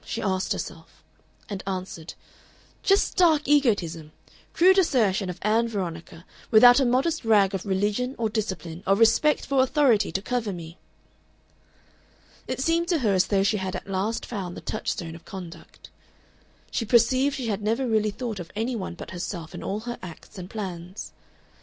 [0.03, 1.03] she asked herself,
[1.47, 2.15] and answered,
[2.81, 4.11] "Just stark egotism,
[4.51, 9.45] crude assertion of Ann Veronica, without a modest rag of religion or discipline or respect
[9.45, 10.79] for authority to cover me!"
[12.47, 15.91] It seemed to her as though she had at last found the touchstone of conduct.
[16.71, 19.99] She perceived she had never really thought of any one but herself in all her
[20.01, 21.11] acts and plans.